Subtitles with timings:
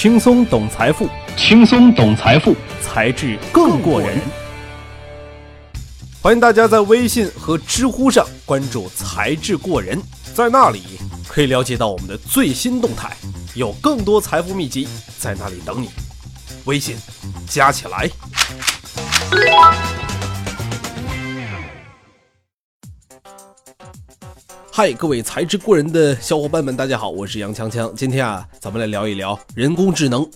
[0.00, 1.06] 轻松懂财富，
[1.36, 4.18] 轻松懂财富，财智更过人。
[6.22, 10.00] 欢迎大家在微信和知乎上关注“才智过人”，
[10.32, 13.14] 在那里可以了解到我们的最新动态，
[13.54, 14.88] 有更多财富秘籍
[15.18, 15.90] 在那里等你。
[16.64, 16.96] 微信
[17.46, 18.08] 加起来。
[24.80, 27.92] 嗨，各位才智过人的小伙伴们，大家好，我是杨锵锵。
[27.92, 30.26] 今天啊，咱们来聊一聊人工智能。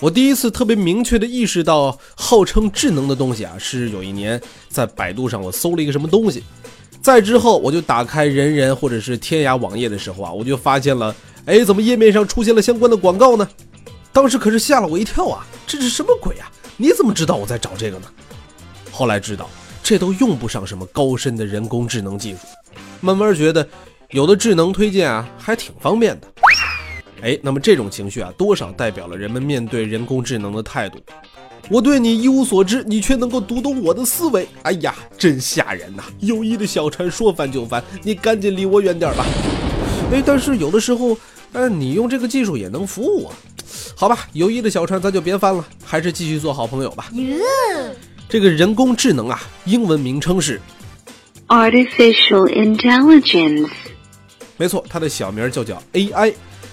[0.00, 6.42] 我第一次特别明确的意识到，号称智能的东西啊，是有一年在百度上我搜了一个什么东西，
[7.00, 11.14] 再之后我就打开人人或者是天涯网页的时候啊，我就发现了，
[11.46, 13.48] 哎，怎么页面上出现了相关的广告呢？
[14.12, 16.50] 当时可是吓了我一跳啊，这是什么鬼啊？
[16.76, 18.08] 你怎么知道我在找这个呢？
[18.90, 19.48] 后来知道，
[19.84, 22.38] 这都用不上什么高深的人工智能技术。
[23.02, 23.68] 慢慢觉得，
[24.12, 26.28] 有的智能推荐啊，还挺方便的。
[27.20, 30.98] 哎，那么这种情绪啊，多少代表了人们面对人工智能的态度。
[31.68, 34.48] 我对你一无所知，你却能够读懂我的思维。
[34.62, 36.04] 哎呀，真吓人呐！
[36.20, 39.26] 友谊的小船说翻就翻，你赶紧离我远点吧。
[40.12, 41.16] 哎，但是有的时候，
[41.52, 43.34] 哎，你用这个技术也能服务我。
[43.96, 47.10] 好吧，友谊的小船咱就别翻了，还是继续做好朋友吧。
[48.28, 50.60] 这个人工智能啊，英文名称是。
[51.52, 53.68] Artificial intelligence，
[54.56, 56.32] 没错，它的小名就叫 AI，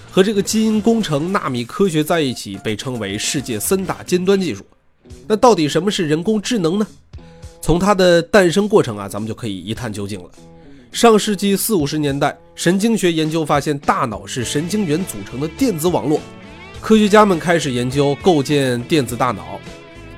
[0.10, 4.66] 和这个基因工程、纳米科学在一起，被称为世界三大尖端技术。
[5.28, 6.88] 那到底什么是人工智能呢？
[7.62, 10.30] 从它的诞生过程啊，咱们就可以一探究竟了。
[10.94, 16.22] 上世纪四五十年代，神经学研究发现，大脑是神经元组成的电子网络，
[16.80, 19.60] 科学家们开始研究构建电子大脑。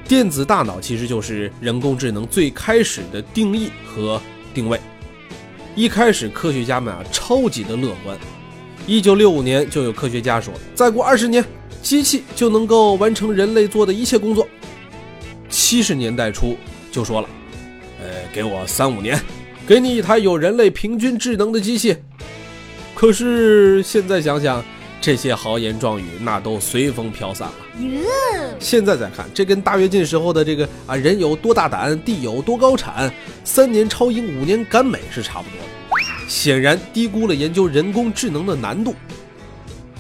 [0.08, 4.22] 电子大脑其实就是人工智能最开始的定义和。
[4.54, 4.80] 定位，
[5.76, 8.18] 一开始科学家们啊超级的乐观，
[8.86, 11.44] 一九六五年就有科学家说，再过二十年，
[11.82, 14.48] 机器就能够完成人类做的一切工作。
[15.50, 16.58] 七十年代初
[16.92, 17.30] 就说了，
[18.02, 19.20] 呃，给我三五年，
[19.68, 21.96] 给你一台有人类平均智能的机器。
[22.96, 24.64] 可是现在想想。
[25.02, 27.56] 这些豪言壮语那都随风飘散了。
[28.60, 33.12] 现在再看，这跟大跃进时候的这个啊人有多大胆，地有多高产，
[33.44, 35.66] 三年超英，五年赶美是差不多的。
[36.28, 38.94] 显然低估了研究人工智能的难度。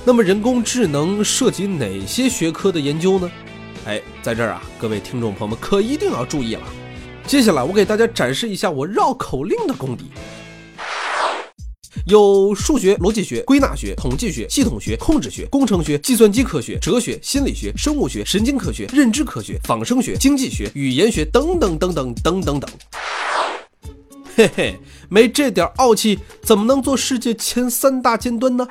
[0.05, 3.31] 那么人工智能涉及哪些学科的研究呢？
[3.85, 6.61] 哎，在这儿啊，各位听众朋友们可一定要注意了。
[7.25, 10.05] 接下来我给大家展示一下我绕口令的功底。
[12.07, 22.69] 有数学、逻辑学、归纳学、统计学、系统学、控制学、工程学、计算机科学、哲学、心理学、生物学、神经科学、认知科学、仿生学、经济学、语言学等等等等等等等。
[24.35, 24.79] 嘿嘿，
[25.09, 28.67] 没这点傲气，怎么能做世界前三大尖端呢？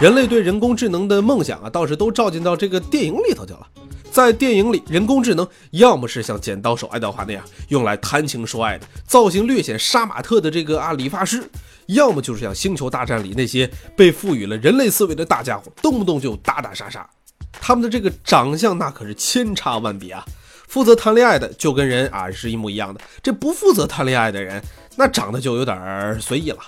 [0.00, 3.66] 人类对人工智能的梦想啊，倒是都照进到这个电影里头去了。
[4.14, 11.42] 在电影里，人工智能要么是像剪刀手爱德华那样用来谈情说爱的，造型略显杀马特的这个啊理发师，
[11.86, 17.04] 要么就是像《星球大战》里那些被赋予了人类思维的大家伙，动不动就打打杀杀。
[17.50, 20.24] 他们的这个长相那可是千差万别啊！
[20.68, 24.62] 负责谈恋爱的就跟人啊是一模一样的，这不负责谈恋爱的人
[24.94, 26.58] 那长得就有点随意了。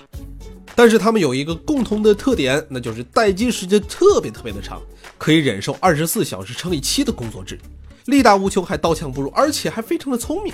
[0.77, 4.81] 但是他们有一个共同的特点，那就是待机时间特别特别的长，
[5.17, 7.59] 可以忍受二十四小时乘以七的工作制，
[8.05, 10.53] 力大无穷，还刀枪不入，而且还非常的聪明。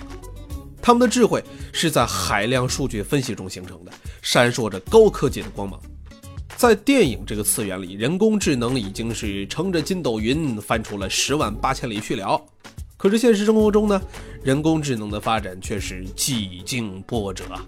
[0.80, 5.80] 他们的智慧是在海量数据分析中形成的，闪烁着高科技的光芒。
[6.56, 12.40] 在电影这个次元里，人工智能已经是乘着筋斗云翻出了十万八千里去了。
[12.96, 14.00] 可是现实生活中呢，
[14.44, 17.66] 人工智能的发展却是几经波折啊。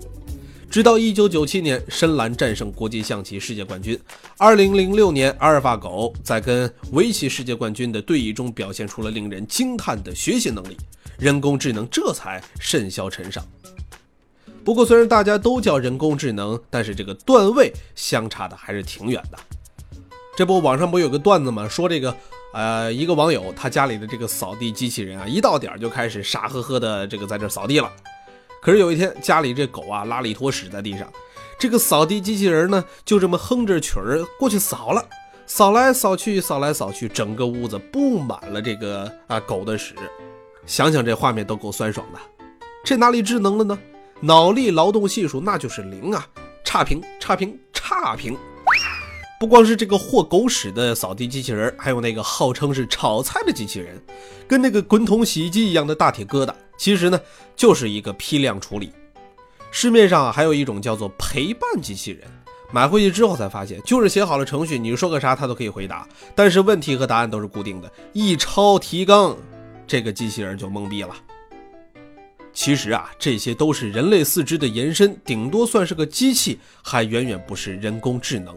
[0.75, 3.97] 直到一九九七年，深蓝战胜国际象棋世界冠军。
[4.37, 10.77] 二零零六年，阿尔法狗在跟围棋世界冠军的对弈中表现出了令人惊叹的学习能力，
[11.17, 13.47] 人工智能这才甚嚣尘上。
[14.65, 19.39] 不过，虽然大家都叫人工智能，但是这个段位相差的还是挺远的。
[20.37, 21.69] 这不，网上不有个段子吗？
[21.69, 22.17] 说这个，
[22.53, 27.89] 呃，一个网友他家里的这个扫地机器人啊，一到点就开始傻呵呵的这个在这扫地了。
[28.65, 31.07] 可是有一天，家里这狗啊拉了一坨屎在地上，
[31.59, 35.07] 这个扫地机器人呢就这么哼着曲儿过去扫了，
[35.47, 39.95] 扫来扫去，扫来扫去，整个屋子布满了这个啊狗的屎。
[40.65, 42.19] 想想这画面都够酸爽的，
[42.83, 43.79] 这哪里智能了呢？
[44.21, 46.27] 脑力劳动系数那就是零啊，
[46.65, 48.35] 差评差评差评。
[49.39, 54.03] 不光是这个和狗屎的扫地机器人，还有那个号称是炒菜的机器人，
[54.49, 56.55] 跟那个滚筒洗衣机一样的大铁疙瘩。
[56.77, 57.21] 其实呢，
[57.55, 58.93] 就是一个批量处理。
[59.71, 62.31] 市面上还有一种叫做陪伴机器人，
[62.71, 67.91] 买回去之后才发现，就是写好了程序，你说个啥它都可以回答，但是问题和答案都是固定的。
[68.13, 69.37] 一抄提纲，
[69.87, 71.15] 这个机器人就懵逼了。
[72.53, 78.57] 其实啊，这些都是人类四肢的延伸，顶多算是个机器，还远远不是人工智能。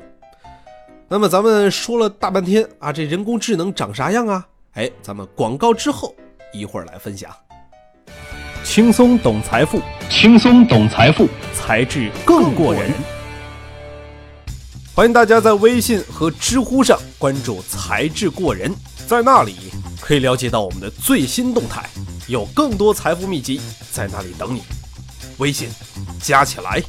[1.07, 4.47] 那么咱们说了大半天啊，这人工智能长啥样啊？
[4.73, 6.15] 哎，咱们广告之后
[6.53, 7.35] 一会儿来分享。
[8.77, 12.93] 轻松懂财富，轻松懂财富，才智更过人。
[14.93, 18.71] 欢迎大家在微信和知乎上关注“才智过人”，
[19.07, 19.55] 在那里
[19.99, 21.89] 可以了解到我们的最新动态。
[22.27, 23.59] 有更多财富秘籍
[23.91, 24.61] 在那里等你，
[25.39, 25.71] 微信
[26.21, 26.79] 加起来。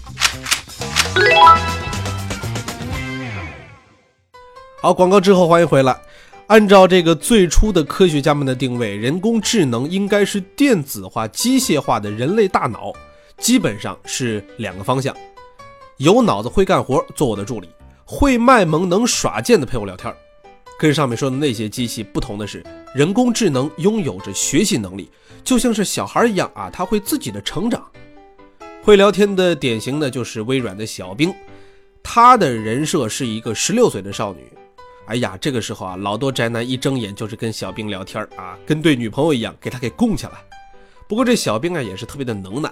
[4.83, 5.99] 好，广告之后欢迎回来。
[6.49, 12.91] 按照这个最初的科学家们的定位，人工智能应该是电子化、机械化的人类大脑，
[13.37, 15.15] 基本上是两个方向：
[15.99, 17.69] 有脑子会干活，做我的助理；
[18.07, 20.13] 会卖萌能耍贱的陪我聊天。
[20.79, 25.11] 跟上面说的那些机器不同的是，人工智能拥有着学习能力，
[25.45, 27.87] 就像是小孩一样啊，他会自己的成长。
[28.83, 31.31] 会聊天的典型的就是微软的小冰，
[32.03, 34.51] 他的人设是一个十六岁的少女。
[35.09, 40.33] 哎呀，这个时候啊，老多宅男一睁眼就是跟小兵聊天啊，跟对女朋友一样，给他给供起来。
[41.09, 42.71] 不过这小兵啊也是特别的能耐，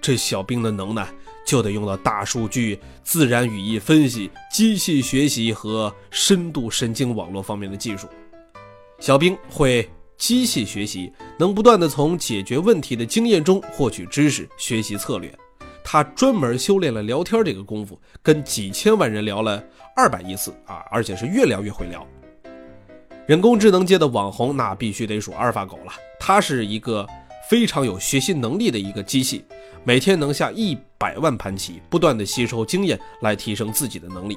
[0.00, 1.08] 这小兵的能耐。
[1.46, 8.08] 就得用到大数据、自然语义分析、机器学习和深度神经网络方面的技术。
[8.98, 15.32] 小兵会机器学习，能不断的从解决问题的经验中获取知识、学习策略。
[15.84, 19.62] 他专门修炼了聊天这个功夫，跟几千万人聊了
[19.96, 22.06] 二百亿次啊，而且是越聊越会聊。
[23.26, 25.92] 人工智能界的网红，那必须得数阿尔法狗了。
[26.20, 27.04] 它是一个。
[27.48, 29.44] 非常有学习能力的一个机器，
[29.84, 34.36] 每天能下一百万盘棋，不断的吸收经验来提升自己的能力。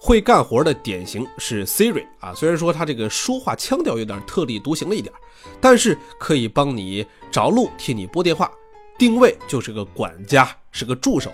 [0.00, 5.14] 会干活的典型是 Siri 啊，虽然说它这个说话腔调有点特立独行了一点，
[5.60, 8.50] 但是可以帮你找路，替你拨电话，
[8.96, 11.30] 定位就是个管家，是个助手。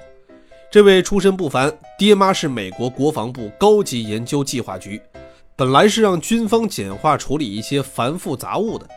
[0.73, 4.99] 这位出身不凡，爹妈是美国国防部高级研究计划局，
[5.55, 8.89] 本来是让军方简化处理一些繁复杂物的。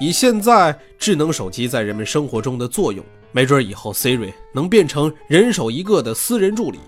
[0.00, 6.78] 以现在智能手机在人们生活中的作用，没准以后 Siri 能变成人手一个的私人助理，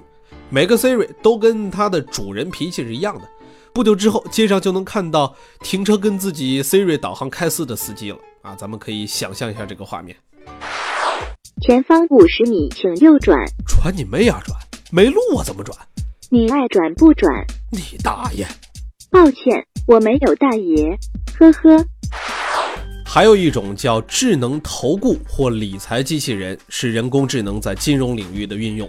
[0.48, 3.28] 每个 Siri 都跟它的主人脾气是一样的。
[3.72, 8.54] 不久之后，街上就能看到停车跟自己 Siri 导航开撕的司机了啊！
[8.54, 10.16] 咱们可以想象一下这个画面。
[11.60, 13.36] 前方五十米，请右转。
[13.66, 14.40] 转你妹啊！
[14.46, 14.56] 转
[14.92, 15.76] 没路我怎么转？
[16.30, 17.44] 你爱转不转？
[17.72, 18.46] 你大爷！
[19.10, 20.96] 抱歉，我没有大爷。
[21.36, 21.84] 呵呵。
[23.04, 28.88] 还有一种叫智能投顾或理财机器人，是人工智能在金融领域的运用，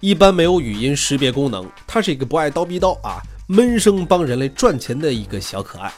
[0.00, 1.66] 一般没有语音识别功能。
[1.86, 5.90] 它是一个不爱叨逼叨啊，闷声帮人类赚钱的一个小可爱。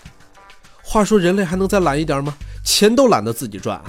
[0.84, 2.32] 话说人类还能再懒一点吗？
[2.64, 3.84] 钱都懒得自己赚啊？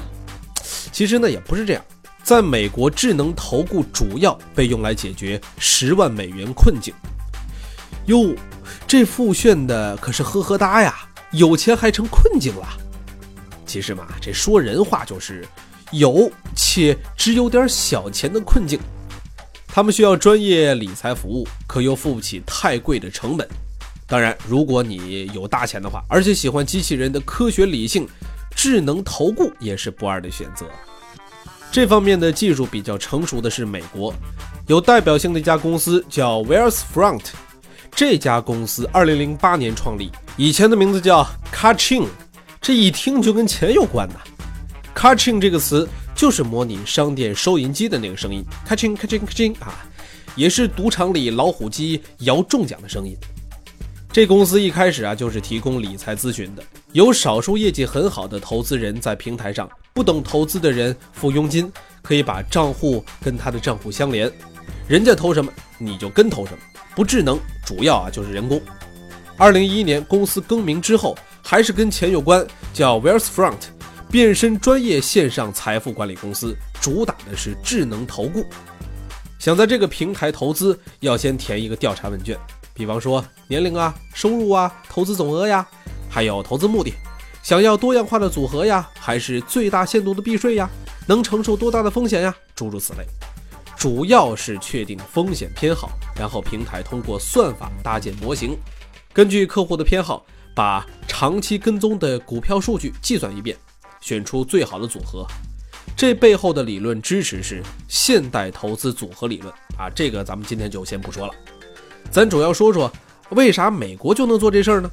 [0.92, 1.86] 其实呢也不是这样，
[2.24, 6.94] 在美国，智能投顾主要被用来解决十万美元困境。
[8.06, 8.34] 哟，
[8.88, 10.96] 这复炫的可是呵呵哒呀，
[11.32, 12.68] 有钱还成困境了。
[13.66, 15.46] 其实嘛，这说人话就是
[15.92, 18.80] 有且只有点小钱的困境。
[19.68, 23.46] 他们需要专业理财服务，可又付不起太贵的成本。
[24.08, 28.08] 当然，如果你有大钱的话，而且喜欢机器人的科学理性，
[28.56, 30.66] 智能投顾也是不二的选择。
[31.74, 34.14] 这方面的技术比较成熟的是美国，
[34.68, 37.24] 有代表性的一家公司叫 Wellsfront。
[37.96, 42.06] 这家公司2008年创立，以前的名字叫 Kaching。
[42.62, 44.20] 这一听就跟钱有关呐
[44.94, 49.74] ，catching 这个词就是模拟商店收银机的那个声音，catching catching catching 啊，
[50.36, 53.18] 也是赌场里老虎机摇中奖的声音。
[54.12, 61.72] 这公司一开始啊就是提供理财咨询的，有少数业绩很好的投资人在平台上，不懂投资的人付佣金，
[62.02, 64.32] 可以把账户跟他的账户相连，
[64.88, 66.60] 人家投什么你就跟投什么，
[66.96, 68.62] 不智能，主要啊就是人工。
[69.38, 71.18] 二零一一年公司更名之后。
[71.46, 73.58] 还是跟钱有关，叫 Wealthfront，
[74.10, 78.46] 变身专业线上财富管理公司，主打的是智能投顾。
[79.40, 82.40] 想在这个平台投资，要先填一个调查问卷，
[82.74, 85.68] 比方说年龄啊、收入啊、投资总额呀，
[86.10, 86.94] 还有投资目的，
[87.44, 90.70] 想要多样化的组合呀，还是最大限度的避税呀，
[91.06, 93.06] 能承受多大的风险呀，诸如此类。
[93.76, 98.58] 主要是确定风险偏好，然后平台通过算法搭建模型，
[99.12, 100.26] 根据客户的偏好。
[100.56, 103.58] 把长期跟踪的股票数据计算一遍，
[104.02, 105.26] 选出最好的组合。
[105.98, 111.34] 这背后的理论支持是现代投资组合理论啊，这个咱们今天就先不说了，
[112.12, 112.92] 咱主要说说
[113.30, 114.88] 为啥美国就能做这事儿呢？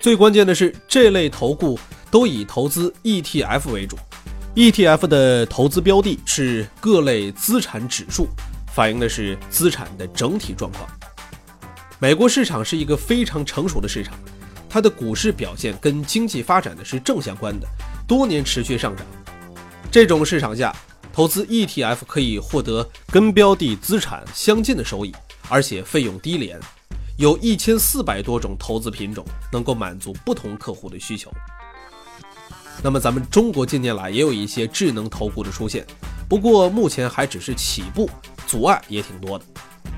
[0.00, 1.78] 最关键的是，这类投顾
[2.10, 3.98] 都以投资 ETF 为主
[4.54, 8.26] ，ETF 的投资标的是各类资产指数，
[8.74, 10.88] 反映的是资产的整体状况。
[11.98, 14.14] 美国市场是一个非常成熟的市场，
[14.70, 17.68] 它的股市表现跟经济发展的是正相关的，
[18.08, 19.06] 多年持续上涨。
[19.90, 20.74] 这种市场下，
[21.12, 25.14] 投资 ETF 可以获得跟标的资产相近的收益，
[25.50, 26.58] 而且费用低廉。
[27.20, 29.22] 有一千四百多种投资品种，
[29.52, 31.30] 能够满足不同客户的需求。
[32.82, 35.86] 那么，咱们中国近年来也有一些智能投顾的出现，
[36.26, 38.08] 不过目前还只是起步，
[38.46, 39.44] 阻碍也挺多的。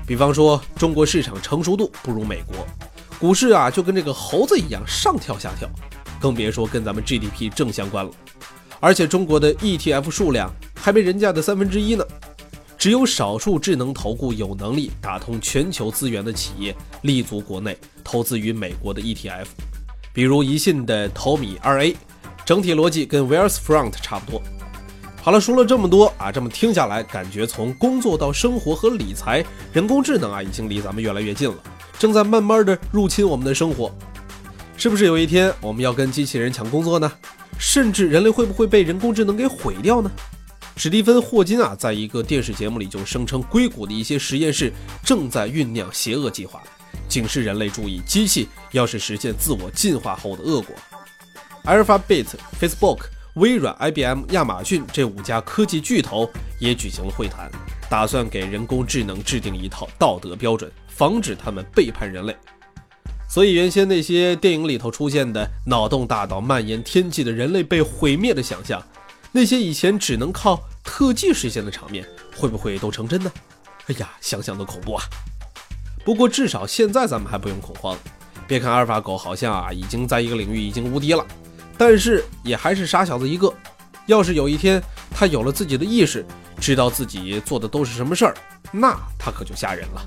[0.05, 2.67] 比方说，中国市场成熟度不如美国，
[3.21, 5.69] 股市啊就跟这个猴子一样上跳下跳，
[6.19, 8.11] 更别说跟咱们 GDP 正相关了。
[8.81, 12.05] 而且中国的 ETF 数量还没人家的三分之一呢。
[12.83, 19.45] 只有少数智能投顾有能力打通全球资源的企业立足国内，投资于美国的 ETF，
[20.11, 21.95] 比如宜信的投米二 A，
[22.43, 24.41] 整体逻辑跟 Wealthfront 差不多。
[25.21, 31.55] 好了，说了这么多啊，这么听下来，感觉从工作到生活和理财，人工智能啊已经离咱们越来越近了，
[31.97, 33.89] 正在慢慢的入侵我们的生活。
[34.75, 37.09] 是不是有一天我们要跟机器人抢工作呢？
[37.57, 40.11] 甚至人类会不会被人工智能给毁掉呢？
[40.75, 46.61] 史蒂芬·霍金啊，在一个电视节目里就声称，硅谷的一些实验室正在酝酿邪恶计划，
[47.07, 50.75] 警示人类注意，机器要是实现自我进化后的恶果。
[51.65, 52.25] Alphabet、
[52.59, 53.01] Facebook、
[53.35, 57.51] 微软、IBM、亚马逊这五家科技巨头也举行了会谈，
[57.87, 62.35] 打算给人工智能制定一套道德标准，防止他们背叛人类。
[63.29, 68.83] 所以，原先那些电影里头出现的脑洞大到蔓延天际的人类被毁灭的想象。
[69.35, 73.31] 那些以前只能靠特技实现的场面，会不会都成真呢？
[73.87, 75.03] 哎呀，想想都恐怖啊！
[76.05, 77.97] 不过至少现在咱们还不用恐慌。
[78.47, 81.25] 别看阿尔法狗好像啊已经在一个领域已经无敌了，
[81.79, 83.51] 但是也还是傻小子一个。
[84.05, 86.23] 要是有一天它有了自己的意识，
[86.61, 88.35] 知道自己做的都是什么事儿，
[88.71, 90.01] 那它可就吓人了。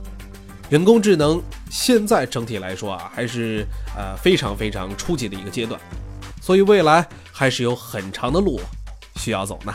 [0.71, 3.67] 人工智能现在整体来说啊，还是
[3.97, 5.81] 呃非常非常初级的一个阶段，
[6.41, 8.61] 所以未来还是有很长的路。
[9.17, 9.75] 需要走呢。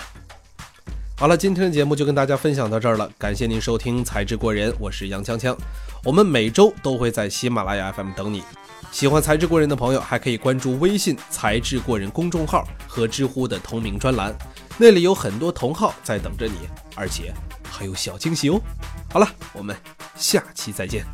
[1.18, 5.56] 好了，今天的节目就跟大家分享到这儿了，感谢您收听《才智过人》，我是杨锵锵。
[6.04, 8.44] 我们每周都会在喜马拉雅 FM 等你。
[8.92, 14.36] 喜欢《才智过人》的朋友，还可以关注微信“才智过人”公众号和知乎的同名专栏，
[14.78, 17.32] 那里有很多同号在等着你，而且
[17.64, 18.60] 还有小惊喜哦。
[19.12, 19.76] 好了，我们
[20.16, 21.06] 下期再见。